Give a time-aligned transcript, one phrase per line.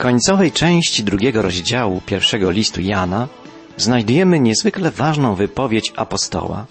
[0.00, 3.28] końcowej części drugiego rozdziału pierwszego listu Jana
[3.76, 6.66] znajdujemy niezwykle ważną wypowiedź apostoła.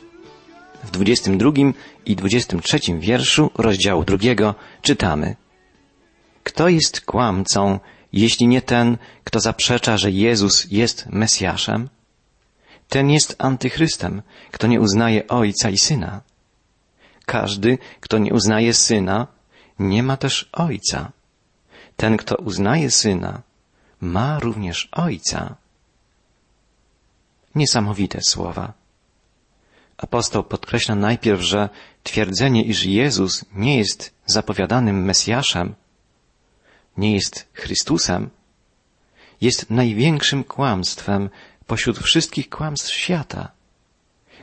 [0.84, 1.52] W 22
[2.06, 5.36] i 23 wierszu rozdziału drugiego czytamy
[6.44, 7.80] Kto jest kłamcą,
[8.14, 11.90] jeśli nie ten, kto zaprzecza, że Jezus jest Mesjaszem?
[12.88, 14.22] Ten jest antychrystem,
[14.52, 16.22] kto nie uznaje Ojca i Syna.
[17.26, 19.28] Każdy, kto nie uznaje Syna,
[19.80, 21.19] nie ma też Ojca.
[22.00, 23.42] Ten, kto uznaje Syna,
[24.00, 25.56] ma również Ojca.
[27.56, 28.74] Niesamowite słowa.
[29.98, 31.70] Apostoł podkreśla najpierw, że
[32.04, 35.76] twierdzenie, iż Jezus nie jest zapowiadanym Mesjaszem,
[36.98, 38.30] nie jest Chrystusem,
[39.42, 41.30] jest największym kłamstwem
[41.68, 43.52] pośród wszystkich kłamstw świata.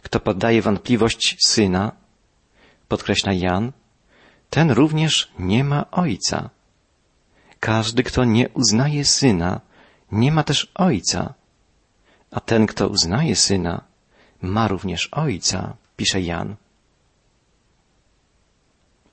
[0.03, 1.93] Kto poddaje wątpliwość Syna,
[2.89, 3.73] podkreśla Jan,
[4.51, 6.56] ten również nie ma Ojca.
[7.61, 9.61] Każdy, kto nie uznaje Syna,
[10.13, 11.35] nie ma też Ojca.
[12.31, 13.85] A ten, kto uznaje Syna,
[14.43, 16.57] ma również Ojca, pisze Jan.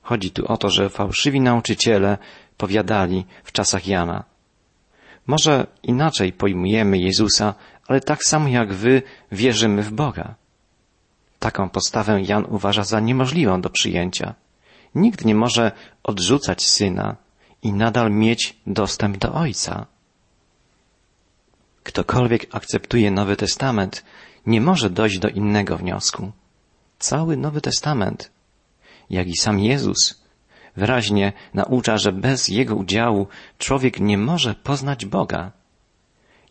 [0.04, 2.18] Chodzi tu o to, że fałszywi nauczyciele
[2.58, 4.24] powiadali w czasach Jana.
[5.28, 7.54] Może inaczej pojmujemy Jezusa,
[7.88, 10.36] ale tak samo jak wy wierzymy w Boga.
[11.40, 14.36] Taką postawę Jan uważa za niemożliwą do przyjęcia.
[14.96, 15.72] Nikt nie może
[16.04, 17.16] odrzucać syna
[17.64, 19.86] i nadal mieć dostęp do Ojca.
[21.84, 24.06] Ktokolwiek akceptuje Nowy Testament,
[24.46, 26.32] nie może dojść do innego wniosku.
[27.00, 28.32] Cały Nowy Testament,
[29.10, 30.24] jak i sam Jezus,
[30.76, 35.52] wyraźnie naucza, że bez Jego udziału człowiek nie może poznać Boga.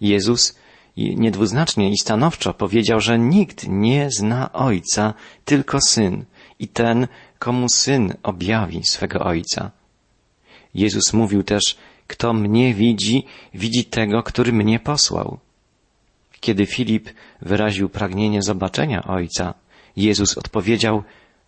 [0.01, 0.59] Jezus
[0.97, 6.25] niedwuznacznie i stanowczo powiedział, że nikt nie zna Ojca, tylko Syn
[6.59, 9.71] i ten, komu Syn objawi swego Ojca.
[10.75, 15.39] Jezus mówił też, kto mnie widzi, widzi tego, który mnie posłał.
[16.41, 17.11] Kiedy Filip
[17.43, 19.55] wyraził pragnienie zobaczenia Ojca,
[19.97, 21.03] Jezus odpowiedział,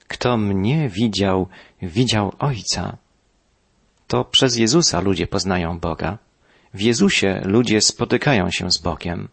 [0.09, 1.49] kto mnie widział,
[1.83, 2.97] widział Ojca.
[4.07, 6.19] To przez Jezusa ludzie poznają Boga.
[6.75, 9.29] W Jezusie ludzie spotykają się z Bogiem.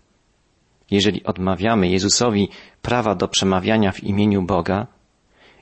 [0.91, 2.49] Jeżeli odmawiamy Jezusowi
[2.81, 4.87] prawa do przemawiania w imieniu Boga,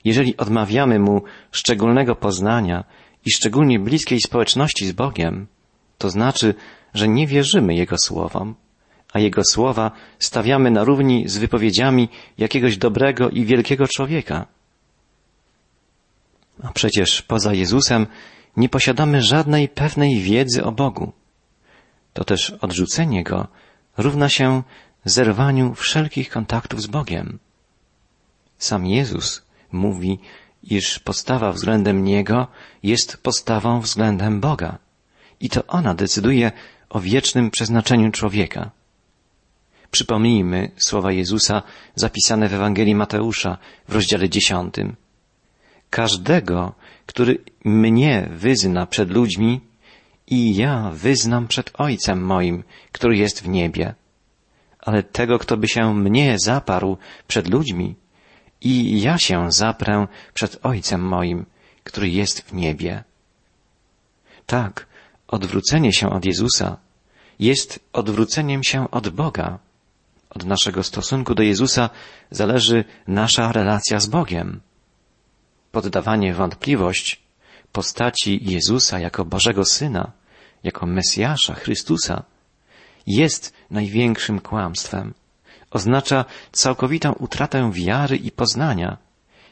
[0.04, 1.22] jeżeli odmawiamy Mu
[1.52, 2.84] szczególnego poznania
[3.26, 5.46] i szczególnie bliskiej społeczności z Bogiem,
[5.98, 6.54] to znaczy,
[6.94, 8.54] że nie wierzymy Jego słowom,
[9.12, 12.08] a Jego słowa stawiamy na równi z wypowiedziami
[12.38, 14.46] jakiegoś dobrego i wielkiego człowieka.
[16.62, 18.06] A przecież poza Jezusem
[18.56, 21.12] nie posiadamy żadnej pewnej wiedzy o Bogu.
[22.12, 23.48] To też odrzucenie Go
[23.96, 24.62] równa się
[25.04, 27.38] zerwaniu wszelkich kontaktów z Bogiem.
[28.58, 29.42] Sam Jezus
[29.72, 30.18] mówi,
[30.62, 32.46] iż postawa względem Niego
[32.82, 34.78] jest postawą względem Boga
[35.40, 36.52] i to ona decyduje
[36.88, 38.70] o wiecznym przeznaczeniu człowieka.
[39.90, 41.62] Przypomnijmy słowa Jezusa
[41.94, 44.96] zapisane w Ewangelii Mateusza w rozdziale dziesiątym.
[45.90, 46.74] Każdego,
[47.06, 49.60] który mnie wyzna przed ludźmi,
[50.26, 53.94] i ja wyznam przed Ojcem moim, który jest w niebie.
[54.78, 56.96] Ale tego, kto by się mnie zaparł
[57.28, 57.94] przed ludźmi,
[58.60, 61.46] i ja się zaprę przed Ojcem moim,
[61.84, 63.04] który jest w niebie.
[64.46, 64.86] Tak,
[65.28, 66.76] odwrócenie się od Jezusa
[67.40, 69.58] jest odwróceniem się od Boga.
[70.30, 71.90] Od naszego stosunku do Jezusa
[72.30, 74.60] zależy nasza relacja z Bogiem.
[75.72, 77.22] Poddawanie wątpliwość
[77.72, 80.12] postaci Jezusa jako Bożego Syna,
[80.62, 82.22] jako Mesjasza, Chrystusa,
[83.06, 85.14] jest największym kłamstwem.
[85.70, 88.96] Oznacza całkowitą utratę wiary i poznania,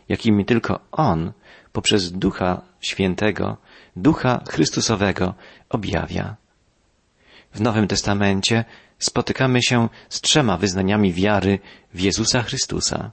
[0.08, 1.32] jakimi tylko On
[1.72, 3.56] poprzez Ducha Świętego,
[3.96, 5.34] Ducha Chrystusowego
[5.68, 6.36] objawia.
[7.52, 8.64] W Nowym Testamencie
[8.98, 11.58] spotykamy się z trzema wyznaniami wiary
[11.94, 13.10] w Jezusa Chrystusa.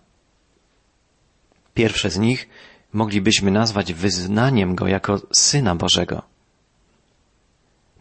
[1.74, 2.50] Pierwsze z nich
[2.94, 6.22] moglibyśmy nazwać wyznaniem Go jako Syna Bożego.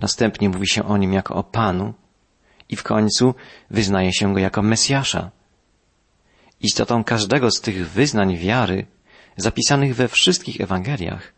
[0.00, 1.94] Następnie mówi się o Nim jako o Panu
[2.68, 3.34] i w końcu
[3.70, 5.30] wyznaje się Go jako Mesjasza.
[6.60, 8.86] Istotą każdego z tych wyznań wiary,
[9.36, 11.32] zapisanych we wszystkich Ewangeliach,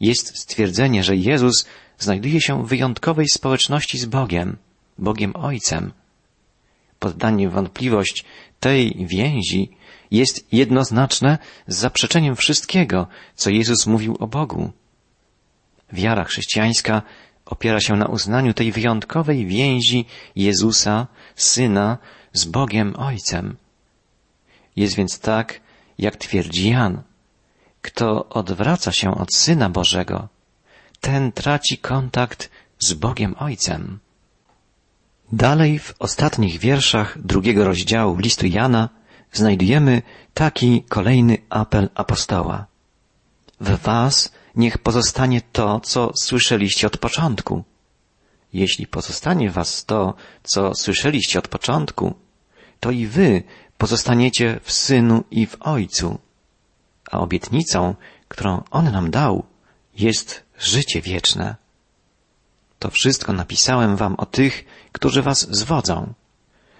[0.00, 1.66] jest stwierdzenie, że Jezus
[1.98, 4.56] znajduje się w wyjątkowej społeczności z Bogiem,
[4.98, 5.92] Bogiem Ojcem.
[6.98, 8.24] Poddanie wątpliwość
[8.60, 9.70] tej więzi
[10.10, 14.72] jest jednoznaczne z zaprzeczeniem wszystkiego, co Jezus mówił o Bogu.
[15.92, 17.02] Wiara chrześcijańska
[17.48, 20.04] opiera się na uznaniu tej wyjątkowej więzi
[20.36, 21.06] Jezusa,
[21.36, 21.98] Syna,
[22.32, 23.56] z Bogiem Ojcem.
[24.76, 25.60] Jest więc tak,
[25.98, 27.02] jak twierdzi Jan.
[27.82, 30.28] Kto odwraca się od Syna Bożego,
[31.00, 33.98] ten traci kontakt z Bogiem Ojcem.
[35.32, 38.88] Dalej w ostatnich wierszach drugiego rozdziału listu Jana
[39.32, 40.02] znajdujemy
[40.34, 42.66] taki kolejny apel apostoła.
[43.60, 47.64] W was niech pozostanie to, co słyszeliście od początku.
[48.52, 52.14] Jeśli pozostanie was to, co słyszeliście od początku,
[52.80, 53.42] to i wy
[53.78, 56.18] pozostaniecie w Synu i w Ojcu.
[57.10, 57.94] A obietnicą,
[58.28, 59.44] którą On nam dał,
[59.94, 61.56] jest życie wieczne.
[62.78, 66.14] To wszystko napisałem wam o tych, którzy was zwodzą.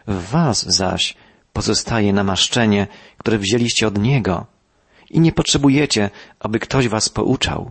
[0.06, 1.14] W was zaś
[1.52, 2.86] pozostaje namaszczenie,
[3.18, 4.57] które wzięliście od Niego
[5.10, 6.10] i nie potrzebujecie,
[6.40, 7.70] aby ktoś was pouczał.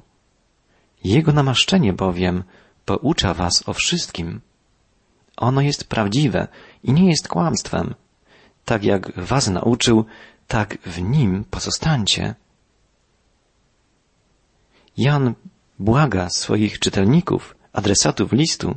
[1.04, 2.44] Jego namaszczenie bowiem
[2.86, 4.42] poucza was o wszystkim.
[5.38, 6.48] Ono jest prawdziwe
[6.84, 7.96] i nie jest kłamstwem.
[8.66, 10.06] Tak jak was nauczył,
[10.48, 12.36] tak w nim pozostańcie.
[14.98, 15.34] Jan
[15.80, 18.76] błaga swoich czytelników, adresatów listu,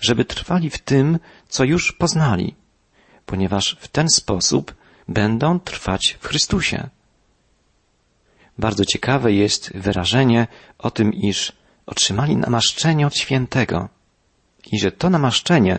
[0.00, 1.18] żeby trwali w tym,
[1.48, 2.54] co już poznali,
[3.26, 4.74] ponieważ w ten sposób
[5.08, 6.88] będą trwać w Chrystusie.
[8.58, 10.46] Bardzo ciekawe jest wyrażenie
[10.78, 11.52] o tym, iż
[11.86, 13.88] otrzymali namaszczenie od świętego
[14.72, 15.78] i że to namaszczenie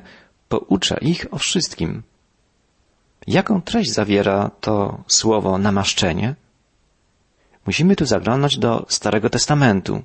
[0.50, 2.04] poucza ich o wszystkim.
[3.28, 6.36] Jaką treść zawiera to słowo namaszczenie?
[7.66, 10.04] Musimy tu zaglądać do Starego Testamentu.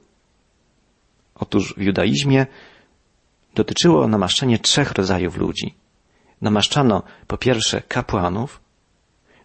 [1.35, 2.47] Otóż w judaizmie
[3.55, 5.75] dotyczyło namaszczenie trzech rodzajów ludzi.
[6.41, 8.61] Namaszczano po pierwsze kapłanów,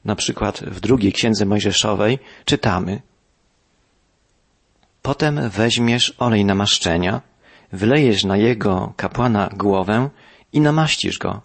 [0.06, 3.02] na przykład w drugiej księdze mojżeszowej czytamy
[5.06, 7.22] Potem weźmiesz olej namaszczenia,
[7.72, 10.10] wylejesz na jego kapłana głowę
[10.54, 11.42] i namaścisz go.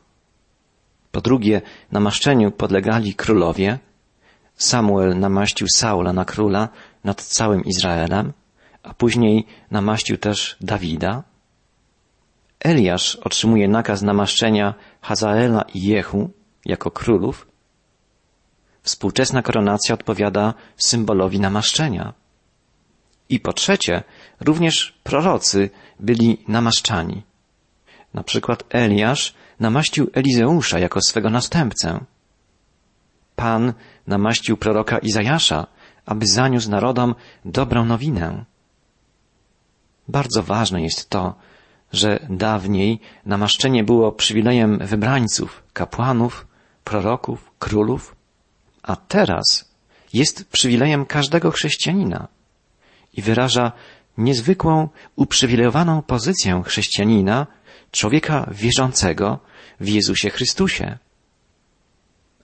[1.13, 1.63] Po drugie,
[1.93, 3.79] namaszczeniu podlegali królowie.
[4.57, 6.69] Samuel namaścił Saula na króla
[7.05, 8.33] nad całym Izraelem,
[8.83, 11.23] a później namaścił też Dawida.
[12.61, 16.31] Eliasz otrzymuje nakaz namaszczenia Hazaela i Jehu
[16.65, 17.47] jako królów.
[18.83, 22.21] Współczesna koronacja odpowiada symbolowi namaszczenia.
[23.31, 24.03] I po trzecie,
[24.41, 27.23] również prorocy byli namaszczani.
[28.15, 32.01] Na przykład Eliasz namaścił Elizeusza jako swego następcę.
[33.37, 33.73] Pan
[34.07, 35.67] namaścił proroka Izajasza,
[36.07, 38.45] aby zaniósł narodom dobrą nowinę.
[40.09, 41.35] Bardzo ważne jest to,
[41.93, 46.47] że dawniej namaszczenie było przywilejem wybrańców, kapłanów,
[46.85, 48.17] proroków, królów,
[48.83, 49.71] a teraz
[50.13, 52.29] jest przywilejem każdego chrześcijanina
[53.13, 53.73] i wyraża
[54.19, 57.47] niezwykłą, uprzywilejowaną pozycję chrześcijanina,
[57.91, 59.39] człowieka wierzącego
[59.81, 60.99] w Jezusie Chrystusie.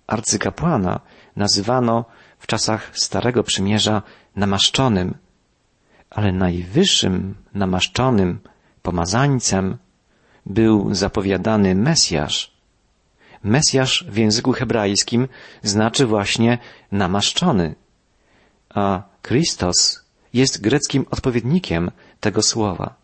[0.06, 1.00] Arcykapłana
[1.36, 2.04] nazywano
[2.38, 4.02] w czasach Starego Przymierza
[4.36, 5.14] namaszczonym,
[6.10, 8.40] ale najwyższym namaszczonym
[8.82, 9.76] pomazańcem
[10.46, 12.56] był zapowiadany Mesjasz.
[13.42, 15.28] Mesjasz w języku hebrajskim
[15.62, 16.58] znaczy właśnie
[16.92, 17.74] namaszczony,
[18.68, 20.05] a Chrystus
[20.36, 21.90] jest greckim odpowiednikiem
[22.20, 22.94] tego słowa.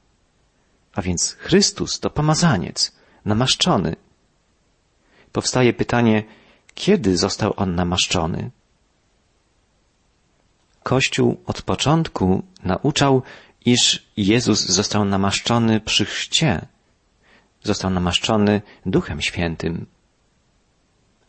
[0.94, 2.93] A więc Chrystus to pomazaniec,
[3.25, 3.96] namaszczony.
[5.32, 6.23] Powstaje pytanie,
[6.75, 8.50] kiedy został on namaszczony?
[10.82, 13.23] Kościół od początku nauczał,
[13.64, 16.67] iż Jezus został namaszczony przy chrzcie.
[17.62, 19.86] Został namaszczony Duchem Świętym.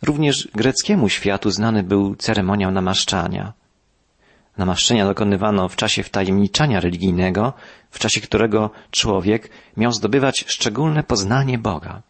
[0.01, 3.53] Również greckiemu światu znany był ceremoniał namaszczania.
[4.57, 7.53] Namaszczenia dokonywano w czasie wtajemniczania religijnego,
[7.91, 12.01] w czasie którego człowiek miał zdobywać szczególne poznanie Boga.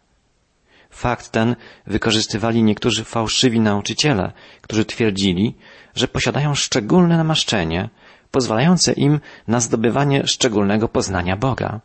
[0.90, 1.56] Fakt ten
[1.88, 4.32] wykorzystywali niektórzy fałszywi nauczyciele,
[4.62, 5.56] którzy twierdzili,
[5.96, 7.90] że posiadają szczególne namaszczenie,
[8.32, 11.80] pozwalające im na zdobywanie szczególnego poznania Boga.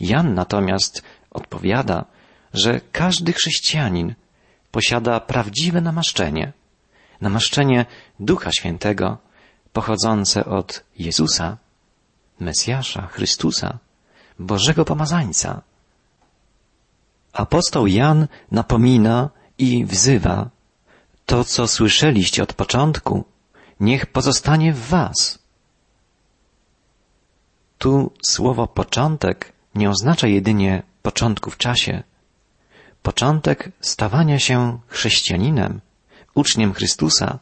[0.00, 2.04] Jan natomiast odpowiada,
[2.54, 4.14] że każdy chrześcijanin
[4.70, 6.52] posiada prawdziwe namaszczenie,
[7.20, 7.86] namaszczenie
[8.20, 9.18] Ducha Świętego,
[9.78, 11.56] pochodzące od Jezusa,
[12.40, 13.78] Mesjasza, Chrystusa,
[14.38, 15.62] Bożego Pomazańca.
[17.32, 20.50] Apostoł Jan napomina i wzywa
[21.26, 23.24] to, co słyszeliście od początku,
[23.80, 25.38] niech pozostanie w was.
[27.78, 32.02] Tu słowo początek nie oznacza jedynie początku w czasie.
[33.02, 35.80] Początek stawania się chrześcijaninem,
[36.34, 37.38] uczniem Chrystusa,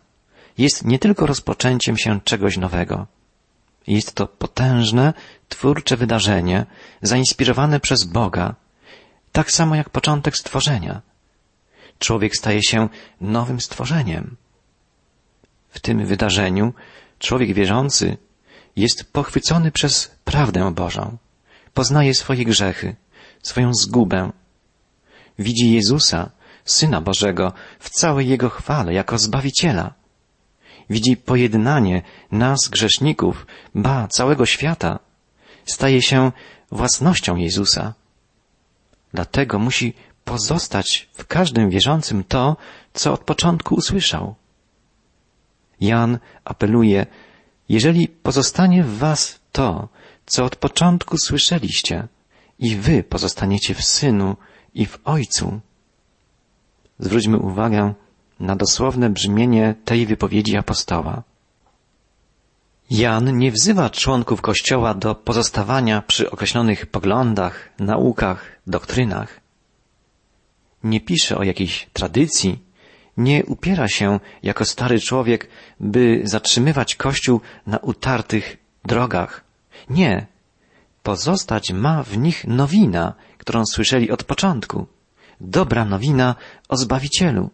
[0.58, 3.06] jest nie tylko rozpoczęciem się czegoś nowego.
[3.86, 5.14] Jest to potężne,
[5.48, 6.66] twórcze wydarzenie,
[7.02, 8.54] zainspirowane przez Boga,
[9.32, 11.02] tak samo jak początek stworzenia.
[11.98, 12.88] Człowiek staje się
[13.20, 14.36] nowym stworzeniem.
[15.68, 16.74] W tym wydarzeniu
[17.18, 18.16] człowiek wierzący
[18.76, 21.16] jest pochwycony przez prawdę Bożą,
[21.74, 22.96] poznaje swoje grzechy,
[23.42, 24.32] swoją zgubę.
[25.38, 26.30] widzi Jezusa,
[26.64, 29.94] Syna Bożego, w całej Jego chwale, jako Zbawiciela.
[30.90, 32.02] Widzi pojednanie
[32.32, 34.98] nas, grzeszników, ba, całego świata.
[35.64, 36.32] Staje się
[36.72, 37.94] własnością Jezusa.
[39.14, 42.56] Dlatego musi pozostać w każdym wierzącym to,
[42.92, 44.34] co od początku usłyszał.
[45.80, 47.06] Jan apeluje,
[47.68, 49.88] jeżeli pozostanie w was to,
[50.26, 52.08] co od początku słyszeliście,
[52.58, 54.36] i wy pozostaniecie w Synu
[54.74, 55.60] i w Ojcu.
[56.98, 57.94] Zwróćmy uwagę
[58.40, 61.22] na dosłowne brzmienie tej wypowiedzi apostoła.
[62.90, 69.40] Jan nie wzywa członków Kościoła do pozostawania przy określonych poglądach, naukach, doktrynach.
[70.84, 72.58] Nie pisze o jakiejś tradycji,
[73.16, 75.48] nie upiera się jako stary człowiek,
[75.80, 79.44] by zatrzymywać Kościół na utartych drogach.
[79.90, 80.26] Nie.
[81.02, 84.86] Pozostać ma w nich nowina, którą słyszeli od początku.
[85.40, 86.34] Dobra nowina
[86.68, 87.50] o Zbawicielu.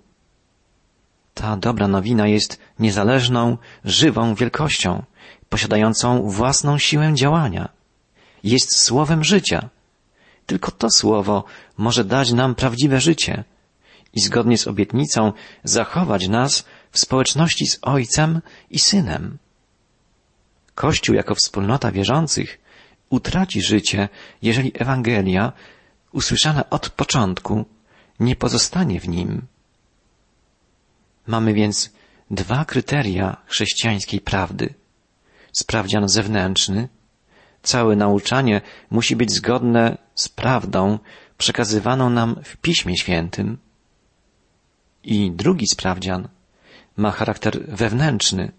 [1.35, 5.03] Ta dobra nowina jest niezależną, żywą wielkością,
[5.49, 7.69] posiadającą własną siłę działania.
[8.45, 9.69] Jest słowem życia.
[10.47, 11.45] Tylko to słowo
[11.79, 13.45] może dać nam prawdziwe życie
[14.13, 15.33] i zgodnie z obietnicą
[15.65, 19.39] zachować nas w społeczności z Ojcem i Synem.
[20.75, 22.59] Kościół jako wspólnota wierzących
[23.11, 24.09] utraci życie,
[24.43, 25.53] jeżeli Ewangelia,
[26.13, 27.65] usłyszana od początku,
[28.21, 29.47] nie pozostanie w nim.
[31.27, 31.91] Mamy więc
[32.31, 34.75] dwa kryteria chrześcijańskiej prawdy.
[35.53, 36.89] Sprawdzian zewnętrzny.
[37.63, 38.61] Całe nauczanie
[38.91, 40.99] musi być zgodne z prawdą
[41.39, 43.59] przekazywaną nam w Piśmie Świętym.
[45.05, 46.29] I drugi sprawdzian
[46.97, 48.53] ma charakter wewnętrzny.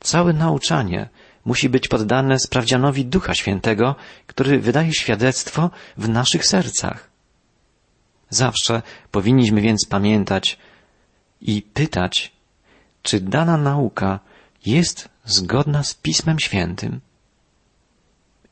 [0.00, 1.08] Całe nauczanie
[1.44, 3.94] musi być poddane sprawdzianowi Ducha Świętego,
[4.26, 7.10] który wydaje świadectwo w naszych sercach.
[8.30, 10.58] Zawsze powinniśmy więc pamiętać
[11.40, 12.32] i pytać,
[13.02, 14.20] czy dana nauka
[14.66, 17.00] jest zgodna z Pismem Świętym.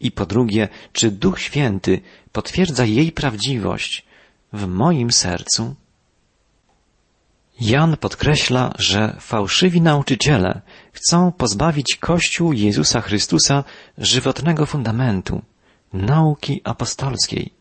[0.01, 2.01] I po drugie, czy Duch Święty
[2.33, 4.07] potwierdza jej prawdziwość
[4.53, 5.75] w moim sercu?
[7.61, 10.61] Jan podkreśla, że fałszywi nauczyciele
[10.93, 13.65] chcą pozbawić Kościół Jezusa Chrystusa
[13.99, 15.43] żywotnego fundamentu,
[15.93, 17.53] nauki apostolskiej.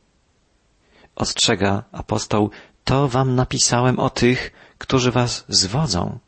[1.15, 2.49] Ostrzega apostoł,
[2.83, 6.19] to wam napisałem o tych, którzy was zwodzą.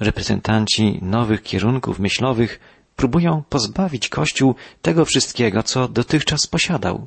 [0.00, 2.60] Reprezentanci nowych kierunków myślowych
[2.96, 7.06] próbują pozbawić Kościół tego wszystkiego, co dotychczas posiadał.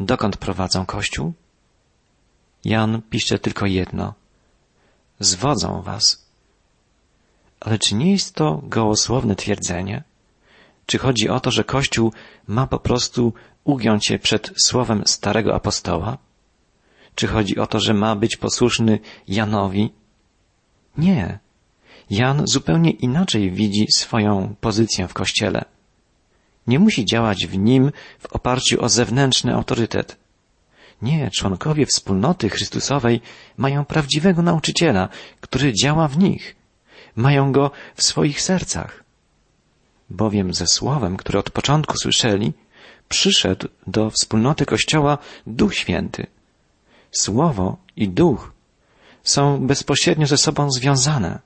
[0.00, 1.32] Dokąd prowadzą Kościół?
[2.64, 4.14] Jan pisze tylko jedno.
[5.20, 6.26] Zwodzą was.
[7.60, 10.02] Ale czy nie jest to gołosłowne twierdzenie?
[10.86, 12.12] Czy chodzi o to, że Kościół
[12.46, 13.32] ma po prostu
[13.64, 16.18] ugiąć się przed słowem starego apostoła?
[17.14, 19.92] Czy chodzi o to, że ma być posłuszny Janowi?
[20.98, 21.38] Nie.
[22.10, 25.64] Jan zupełnie inaczej widzi swoją pozycję w Kościele.
[26.66, 30.16] Nie musi działać w nim w oparciu o zewnętrzny autorytet.
[31.02, 33.20] Nie, członkowie wspólnoty Chrystusowej
[33.56, 35.08] mają prawdziwego nauczyciela,
[35.40, 36.56] który działa w nich.
[37.16, 39.04] Mają go w swoich sercach.
[40.10, 42.52] Bowiem ze słowem, które od początku słyszeli,
[43.08, 46.26] przyszedł do wspólnoty Kościoła Duch Święty.
[47.12, 48.52] Słowo i Duch
[49.22, 51.38] są bezpośrednio ze sobą związane.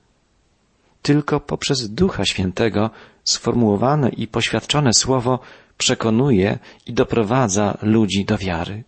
[1.01, 2.89] Tylko poprzez Ducha Świętego
[3.23, 5.39] sformułowane i poświadczone Słowo
[5.77, 8.83] przekonuje i doprowadza ludzi do wiary.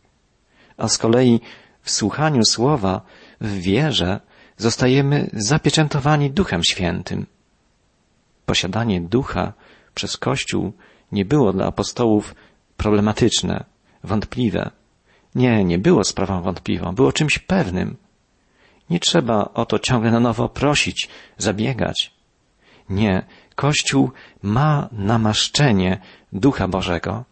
[0.77, 1.39] A z kolei
[1.81, 3.01] w słuchaniu Słowa,
[3.41, 4.19] w wierze,
[4.57, 7.25] zostajemy zapieczętowani Duchem Świętym.
[8.45, 9.53] Posiadanie Ducha
[9.95, 10.73] przez Kościół
[11.11, 12.35] nie było dla apostołów
[12.77, 13.63] problematyczne,
[14.03, 14.78] wątpliwe.
[15.35, 17.97] Nie, nie było sprawą wątpliwą, było czymś pewnym.
[18.89, 22.11] Nie trzeba o to ciągle na nowo prosić, zabiegać.
[22.89, 25.99] Nie, Kościół ma namaszczenie
[26.33, 27.25] Ducha Bożego.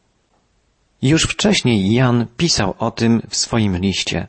[1.01, 4.27] Już wcześniej Jan pisał o tym w swoim liście.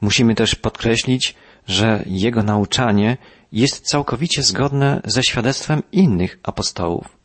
[0.00, 1.34] Musimy też podkreślić,
[1.66, 3.16] że jego nauczanie
[3.52, 7.16] jest całkowicie zgodne ze świadectwem innych apostołów,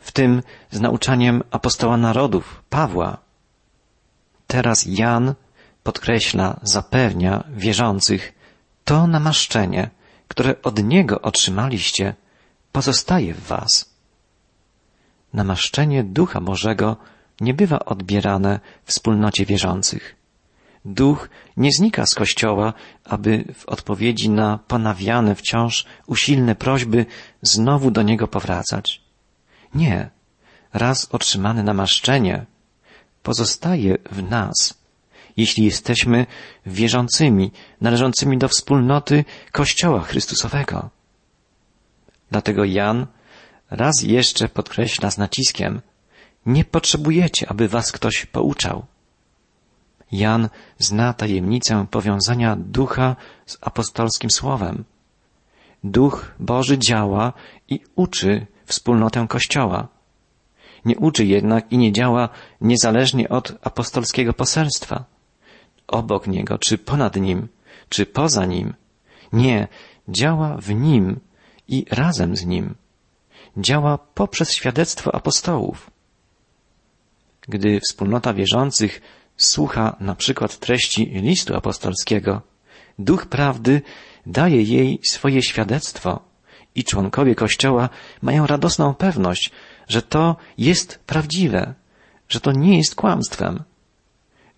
[0.00, 3.25] w tym z nauczaniem apostoła narodów, Pawła.
[4.46, 5.34] Teraz Jan
[5.82, 8.32] podkreśla, zapewnia wierzących,
[8.84, 9.90] to namaszczenie,
[10.28, 12.14] które od Niego otrzymaliście,
[12.72, 13.96] pozostaje w Was.
[15.32, 16.96] Namaszczenie Ducha Bożego
[17.40, 20.16] nie bywa odbierane wspólnocie wierzących.
[20.84, 22.72] Duch nie znika z Kościoła,
[23.04, 27.06] aby w odpowiedzi na ponawiane wciąż usilne prośby
[27.42, 29.02] znowu do Niego powracać.
[29.74, 30.10] Nie.
[30.72, 32.46] Raz otrzymane namaszczenie
[33.26, 34.86] pozostaje w nas
[35.36, 36.26] jeśli jesteśmy
[36.66, 40.90] wierzącymi, należącymi do wspólnoty Kościoła Chrystusowego.
[42.30, 43.06] Dlatego Jan
[43.70, 45.80] raz jeszcze podkreśla z naciskiem,
[46.46, 48.86] nie potrzebujecie, aby was ktoś pouczał.
[50.12, 53.16] Jan zna tajemnicę powiązania ducha
[53.46, 54.84] z apostolskim słowem.
[55.84, 57.32] Duch Boży działa
[57.68, 59.95] i uczy wspólnotę Kościoła.
[60.86, 62.28] Nie uczy jednak i nie działa
[62.60, 65.04] niezależnie od apostolskiego poselstwa.
[65.86, 67.48] Obok niego, czy ponad nim,
[67.88, 68.74] czy poza nim.
[69.32, 69.68] Nie,
[70.08, 71.20] działa w nim
[71.68, 72.74] i razem z nim.
[73.56, 75.90] Działa poprzez świadectwo apostołów.
[77.48, 79.00] Gdy wspólnota wierzących
[79.36, 82.42] słucha na przykład treści listu apostolskiego,
[82.98, 83.82] Duch Prawdy
[84.26, 86.20] daje jej swoje świadectwo
[86.74, 87.88] i członkowie Kościoła
[88.22, 89.50] mają radosną pewność,
[89.88, 91.74] że to jest prawdziwe,
[92.28, 93.62] że to nie jest kłamstwem.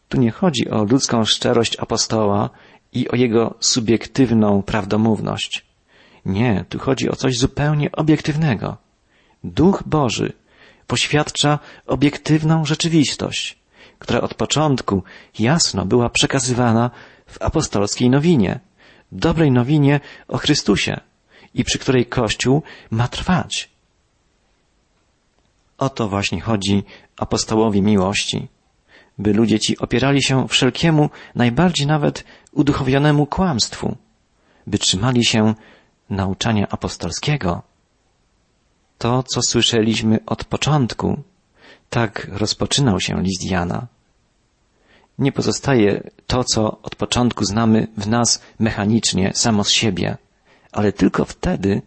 [0.08, 2.50] Tu nie chodzi o ludzką szczerość apostoła
[2.92, 5.66] i o jego subiektywną prawdomówność.
[6.24, 8.76] Nie, tu chodzi o coś zupełnie obiektywnego.
[9.44, 10.32] Duch Boży
[10.86, 13.58] poświadcza obiektywną rzeczywistość,
[13.98, 15.02] która od początku
[15.38, 16.90] jasno była przekazywana
[17.26, 18.60] w apostolskiej nowinie,
[19.12, 21.00] dobrej nowinie o Chrystusie
[21.54, 23.70] i przy której Kościół ma trwać.
[25.78, 26.84] O to właśnie chodzi
[27.16, 28.48] apostołowi miłości,
[29.18, 33.96] by ludzie ci opierali się wszelkiemu, najbardziej nawet uduchowionemu kłamstwu,
[34.66, 35.54] by trzymali się
[36.10, 37.62] nauczania apostolskiego.
[38.98, 41.22] To, co słyszeliśmy od początku,
[41.90, 43.86] tak rozpoczynał się list Jana.
[45.18, 50.16] Nie pozostaje to, co od początku znamy w nas mechanicznie, samo z siebie,
[50.72, 51.82] ale tylko wtedy,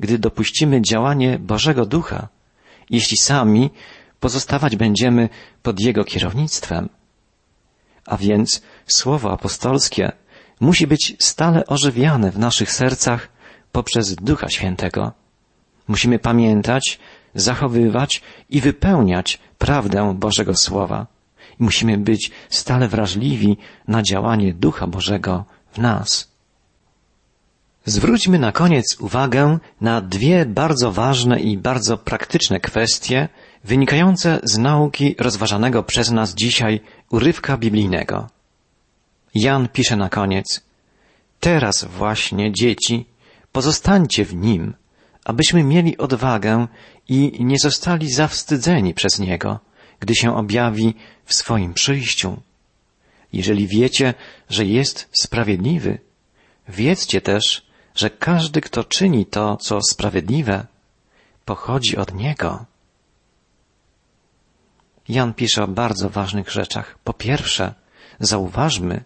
[0.00, 2.28] gdy dopuścimy działanie Bożego Ducha,
[2.94, 3.70] jeśli sami
[4.20, 5.28] pozostawać będziemy
[5.62, 6.88] pod Jego kierownictwem.
[8.06, 10.12] A więc Słowo apostolskie
[10.60, 13.28] musi być stale ożywiane w naszych sercach
[13.72, 15.12] poprzez Ducha Świętego.
[15.88, 16.98] Musimy pamiętać,
[17.34, 21.06] zachowywać i wypełniać prawdę Bożego Słowa.
[21.60, 23.56] I musimy być stale wrażliwi
[23.88, 26.33] na działanie Ducha Bożego w nas.
[27.86, 33.28] Zwróćmy na koniec uwagę na dwie bardzo ważne i bardzo praktyczne kwestie
[33.64, 38.28] wynikające z nauki rozważanego przez nas dzisiaj urywka biblijnego.
[39.34, 40.60] Jan pisze na koniec,
[41.40, 43.06] teraz właśnie dzieci,
[43.52, 44.74] pozostańcie w nim,
[45.24, 46.66] abyśmy mieli odwagę
[47.08, 49.60] i nie zostali zawstydzeni przez niego,
[50.00, 50.94] gdy się objawi
[51.24, 52.40] w swoim przyjściu.
[53.32, 54.14] Jeżeli wiecie,
[54.48, 55.98] że jest sprawiedliwy,
[56.68, 60.66] wiedzcie też, że każdy, kto czyni to, co sprawiedliwe,
[61.44, 62.64] pochodzi od Niego.
[65.08, 66.98] Jan pisze o bardzo ważnych rzeczach.
[67.04, 67.74] Po pierwsze,
[68.20, 69.04] zauważmy,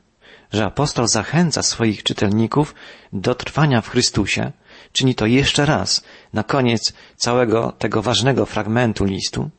[0.52, 2.74] że apostoł zachęca swoich czytelników
[3.12, 4.52] do trwania w Chrystusie.
[4.92, 9.50] Czyni to jeszcze raz, na koniec całego tego ważnego fragmentu listu.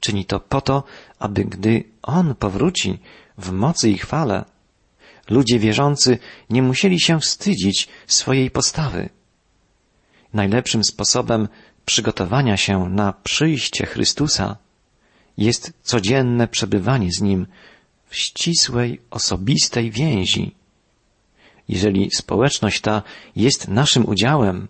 [0.00, 0.84] Czyni to po to,
[1.18, 2.98] aby gdy On powróci
[3.38, 4.44] w mocy i chwale,
[5.30, 6.18] ludzie wierzący
[6.50, 9.08] nie musieli się wstydzić swojej postawy.
[10.32, 11.48] Najlepszym sposobem
[11.84, 14.56] przygotowania się na przyjście Chrystusa
[15.36, 17.46] jest codzienne przebywanie z Nim
[18.06, 20.54] w ścisłej, osobistej więzi.
[21.68, 23.02] Jeżeli społeczność ta
[23.36, 24.68] jest naszym udziałem,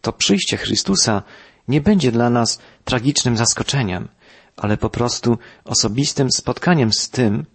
[0.00, 1.22] to przyjście Chrystusa
[1.68, 4.08] nie będzie dla nas tragicznym zaskoczeniem,
[4.56, 7.46] ale po prostu osobistym spotkaniem z tym,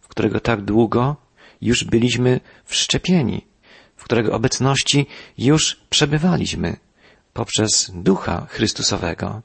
[0.00, 1.16] w którego tak długo
[1.60, 3.46] już byliśmy wszczepieni,
[3.96, 5.06] w którego obecności
[5.38, 6.76] już przebywaliśmy
[7.32, 9.42] poprzez Ducha Chrystusowego.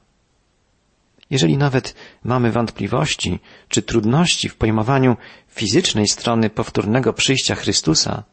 [1.30, 1.94] Jeżeli nawet
[2.24, 5.16] mamy wątpliwości czy trudności w pojmowaniu
[5.48, 8.24] fizycznej strony powtórnego przyjścia Chrystusa,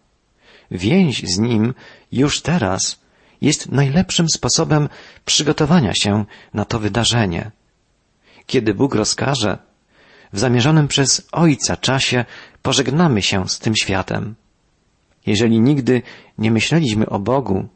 [0.72, 1.74] więź z Nim
[2.12, 3.00] już teraz
[3.42, 4.90] jest najlepszym sposobem
[5.26, 7.52] przygotowania się na to wydarzenie.
[8.46, 9.58] Kiedy Bóg rozkaże,
[10.34, 12.26] w zamierzonym przez Ojca czasie
[12.62, 14.36] pożegnamy się z tym światem.
[15.26, 16.02] Jeżeli nigdy
[16.38, 17.68] nie myśleliśmy o Bogu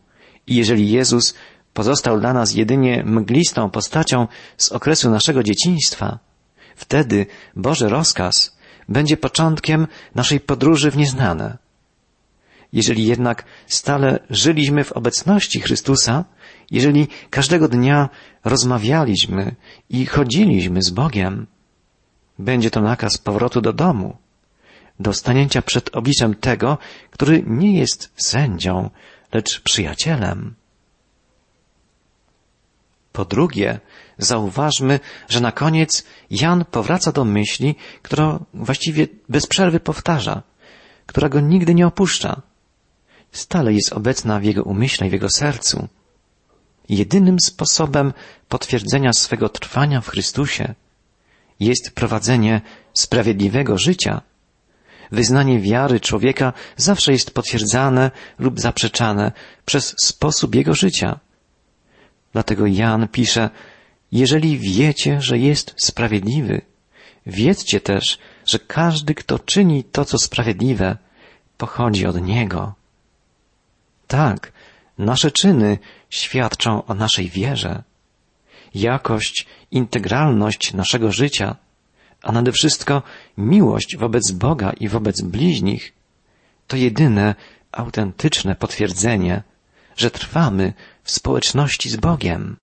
[0.48, 1.34] i jeżeli Jezus
[1.74, 6.20] pozostał dla nas jedynie mglistą postacią z okresu naszego dzieciństwa,
[6.76, 8.58] wtedy Boży rozkaz
[8.90, 11.58] będzie początkiem naszej podróży w nieznane.
[12.74, 16.26] Jeżeli jednak stale żyliśmy w obecności Chrystusa,
[16.72, 18.10] jeżeli każdego dnia
[18.44, 19.56] rozmawialiśmy
[19.90, 21.48] i chodziliśmy z Bogiem,
[22.40, 24.18] będzie to nakaz powrotu do domu,
[25.00, 26.78] do stanięcia przed obliczem tego,
[27.12, 28.90] który nie jest sędzią,
[29.34, 30.56] lecz przyjacielem.
[33.12, 33.80] Po drugie,
[34.18, 40.42] zauważmy, że na koniec Jan powraca do myśli, którą właściwie bez przerwy powtarza,
[41.06, 42.42] która go nigdy nie opuszcza.
[43.32, 45.88] Stale jest obecna w jego umyśle i w jego sercu.
[46.90, 48.14] Jedynym sposobem
[48.50, 50.76] potwierdzenia swego trwania w Chrystusie
[51.64, 52.62] jest prowadzenie
[52.94, 54.22] sprawiedliwego życia.
[55.12, 59.32] Wyznanie wiary człowieka zawsze jest potwierdzane lub zaprzeczane
[59.66, 61.20] przez sposób jego życia.
[62.34, 63.50] Dlatego Jan pisze,
[64.12, 66.62] jeżeli wiecie, że jest sprawiedliwy,
[67.26, 70.98] wiedzcie też, że każdy, kto czyni to, co sprawiedliwe,
[71.58, 72.74] pochodzi od Niego.
[74.08, 74.52] Tak,
[74.98, 75.78] nasze czyny
[76.10, 77.84] świadczą o naszej wierze.
[78.74, 81.56] Jakość, integralność naszego życia,
[82.24, 83.02] a nade wszystko
[83.38, 85.94] miłość wobec Boga i wobec bliźnich,
[86.68, 87.36] to jedyne
[87.72, 89.44] autentyczne potwierdzenie,
[89.96, 92.58] że trwamy w społeczności z Bogiem.